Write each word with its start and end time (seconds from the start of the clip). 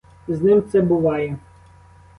З 0.27 0.41
ним 0.41 0.63
це 0.69 0.81
буває. 0.81 1.37